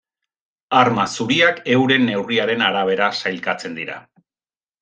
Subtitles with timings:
[0.77, 4.01] Arma zuriak, euren neurriaren arabera sailkatzen dira.